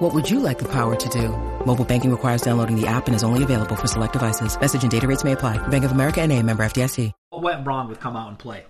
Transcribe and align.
What 0.00 0.14
would 0.14 0.30
you 0.30 0.40
like 0.40 0.58
the 0.58 0.68
power 0.68 0.96
to 0.96 1.08
do? 1.10 1.28
Mobile 1.66 1.84
banking 1.84 2.10
requires 2.10 2.40
downloading 2.40 2.74
the 2.80 2.86
app 2.86 3.06
and 3.06 3.14
is 3.14 3.22
only 3.22 3.42
available 3.42 3.76
for 3.76 3.86
select 3.86 4.14
devices. 4.14 4.58
Message 4.58 4.82
and 4.82 4.90
data 4.90 5.06
rates 5.06 5.24
may 5.24 5.32
apply. 5.32 5.58
Bank 5.68 5.84
of 5.84 5.92
America 5.92 6.20
and 6.22 6.32
a 6.32 6.42
member 6.42 6.62
FDIC. 6.64 7.12
What 7.28 7.42
went 7.42 7.66
wrong 7.66 7.88
with 7.88 8.00
Come 8.00 8.16
Out 8.16 8.28
and 8.28 8.38
Play? 8.38 8.64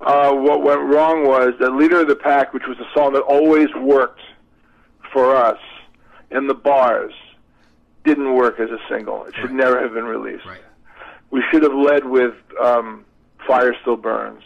Uh, 0.00 0.32
what 0.32 0.62
went 0.62 0.80
wrong 0.80 1.26
was 1.26 1.52
that 1.60 1.74
Leader 1.74 2.00
of 2.00 2.08
the 2.08 2.16
Pack, 2.16 2.54
which 2.54 2.62
was 2.66 2.78
a 2.78 2.86
song 2.98 3.12
that 3.12 3.20
always 3.20 3.68
worked 3.78 4.20
for 5.12 5.36
us 5.36 5.58
in 6.30 6.46
the 6.46 6.54
bars, 6.54 7.12
didn't 8.04 8.34
work 8.34 8.58
as 8.58 8.70
a 8.70 8.78
single. 8.88 9.24
It 9.26 9.34
should 9.34 9.50
Right. 9.50 9.52
never 9.52 9.80
have 9.82 9.92
been 9.92 10.04
released. 10.06 10.46
Right. 10.46 10.62
We 11.30 11.42
should 11.50 11.62
have 11.62 11.74
led 11.74 12.06
with 12.06 12.34
um, 12.58 13.04
Fire 13.46 13.74
Still 13.82 13.96
Burns, 13.96 14.42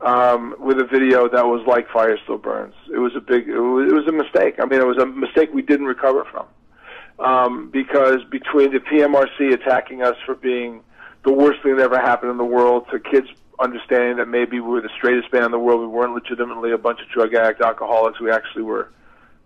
um, 0.00 0.54
with 0.58 0.78
a 0.78 0.84
video 0.84 1.28
that 1.28 1.46
was 1.46 1.66
like 1.66 1.88
Fire 1.90 2.18
Still 2.24 2.38
Burns. 2.38 2.74
It 2.92 2.98
was 2.98 3.14
a 3.16 3.20
big, 3.20 3.48
it 3.48 3.58
was, 3.58 3.90
it 3.90 3.94
was 3.94 4.06
a 4.06 4.12
mistake. 4.12 4.56
I 4.58 4.64
mean, 4.66 4.80
it 4.80 4.86
was 4.86 4.98
a 4.98 5.06
mistake 5.06 5.50
we 5.52 5.62
didn't 5.62 5.86
recover 5.86 6.24
from. 6.24 6.46
Um, 7.18 7.70
because 7.70 8.22
between 8.30 8.72
the 8.72 8.78
PMRC 8.78 9.54
attacking 9.54 10.02
us 10.02 10.16
for 10.26 10.34
being 10.34 10.82
the 11.24 11.32
worst 11.32 11.62
thing 11.62 11.76
that 11.76 11.82
ever 11.82 11.98
happened 11.98 12.30
in 12.30 12.36
the 12.36 12.44
world 12.44 12.86
to 12.90 13.00
kids 13.00 13.28
understanding 13.58 14.18
that 14.18 14.28
maybe 14.28 14.60
we 14.60 14.68
were 14.68 14.82
the 14.82 14.90
straightest 14.96 15.30
band 15.30 15.46
in 15.46 15.50
the 15.50 15.58
world, 15.58 15.80
we 15.80 15.86
weren't 15.86 16.12
legitimately 16.12 16.72
a 16.72 16.78
bunch 16.78 17.00
of 17.00 17.08
drug 17.08 17.34
addict 17.34 17.62
alcoholics, 17.62 18.20
we 18.20 18.30
actually 18.30 18.62
were 18.62 18.90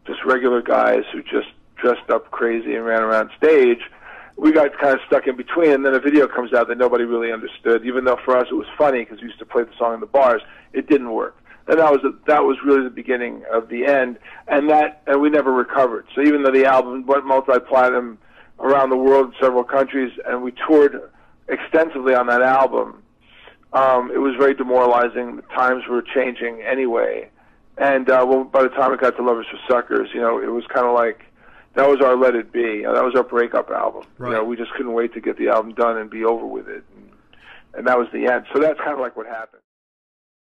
just 0.06 0.24
regular 0.24 0.60
guys 0.60 1.04
who 1.12 1.22
just 1.22 1.48
dressed 1.76 2.10
up 2.10 2.30
crazy 2.30 2.74
and 2.74 2.84
ran 2.84 3.02
around 3.02 3.30
stage. 3.36 3.80
We 4.40 4.52
got 4.52 4.70
kind 4.78 4.94
of 4.94 5.00
stuck 5.06 5.26
in 5.26 5.36
between, 5.36 5.70
and 5.72 5.84
then 5.84 5.92
a 5.94 6.00
video 6.00 6.26
comes 6.26 6.54
out 6.54 6.68
that 6.68 6.78
nobody 6.78 7.04
really 7.04 7.30
understood. 7.30 7.84
Even 7.84 8.06
though 8.06 8.18
for 8.24 8.38
us 8.38 8.46
it 8.50 8.54
was 8.54 8.66
funny 8.78 9.00
because 9.00 9.20
we 9.20 9.26
used 9.26 9.38
to 9.38 9.44
play 9.44 9.64
the 9.64 9.76
song 9.78 9.92
in 9.92 10.00
the 10.00 10.06
bars, 10.06 10.40
it 10.72 10.88
didn't 10.88 11.12
work. 11.12 11.36
And 11.68 11.78
that 11.78 11.92
was 11.92 12.00
that 12.26 12.42
was 12.42 12.56
really 12.64 12.82
the 12.82 12.88
beginning 13.02 13.44
of 13.52 13.68
the 13.68 13.84
end, 13.84 14.18
and 14.48 14.70
that 14.70 15.02
and 15.06 15.20
we 15.20 15.28
never 15.28 15.52
recovered. 15.52 16.06
So 16.14 16.22
even 16.22 16.42
though 16.42 16.52
the 16.52 16.64
album 16.64 17.04
went 17.04 17.26
multi-platinum 17.26 18.16
around 18.58 18.88
the 18.88 18.96
world 18.96 19.26
in 19.26 19.34
several 19.42 19.62
countries, 19.62 20.10
and 20.26 20.42
we 20.42 20.52
toured 20.66 21.02
extensively 21.48 22.14
on 22.14 22.26
that 22.28 22.40
album, 22.40 23.02
um, 23.74 24.10
it 24.10 24.18
was 24.18 24.34
very 24.38 24.54
demoralizing. 24.54 25.36
The 25.36 25.42
times 25.54 25.84
were 25.86 26.02
changing 26.02 26.62
anyway, 26.62 27.28
and 27.76 28.08
uh, 28.08 28.24
well, 28.26 28.44
by 28.44 28.62
the 28.62 28.70
time 28.70 28.94
it 28.94 29.00
got 29.02 29.16
to 29.18 29.22
Love 29.22 29.38
Is 29.38 29.46
for 29.50 29.58
Suckers, 29.68 30.08
you 30.14 30.20
know, 30.22 30.40
it 30.40 30.50
was 30.50 30.64
kind 30.72 30.86
of 30.86 30.94
like 30.94 31.20
that 31.74 31.88
was 31.88 32.00
our 32.00 32.16
Let 32.16 32.34
It 32.34 32.52
Be. 32.52 32.82
That 32.82 33.04
was 33.04 33.14
our 33.14 33.22
breakup 33.22 33.70
album. 33.70 34.04
Right. 34.18 34.30
You 34.30 34.36
know, 34.36 34.44
we 34.44 34.56
just 34.56 34.72
couldn't 34.72 34.92
wait 34.92 35.14
to 35.14 35.20
get 35.20 35.38
the 35.38 35.48
album 35.48 35.74
done 35.74 35.96
and 35.98 36.10
be 36.10 36.24
over 36.24 36.46
with 36.46 36.68
it, 36.68 36.84
and, 36.96 37.10
and 37.74 37.86
that 37.86 37.98
was 37.98 38.08
the 38.12 38.26
end. 38.26 38.46
So 38.52 38.60
that's 38.60 38.78
kind 38.78 38.92
of 38.92 39.00
like 39.00 39.16
what 39.16 39.26
happened. 39.26 39.62